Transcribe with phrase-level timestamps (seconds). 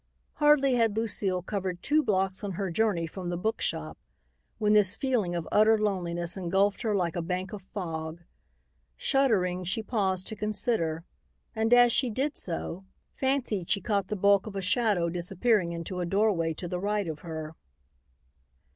[0.37, 3.99] Hardly had Lucile covered two blocks on her journey from the book shop
[4.57, 8.23] when this feeling of utter loneliness engulfed her like a bank of fog.
[8.97, 11.03] Shuddering, she paused to consider,
[11.55, 12.83] and, as she did so,
[13.13, 17.07] fancied she caught the bulk of a shadow disappearing into a doorway to the right
[17.07, 17.53] of her.